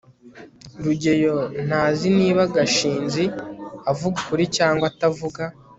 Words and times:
rugeyo 0.83 1.35
ntazi 1.67 2.07
niba 2.19 2.41
gashinzi 2.55 3.23
avuga 3.91 4.15
ukuri 4.21 4.45
cyangwa 4.57 4.85
atavuga 4.91 5.43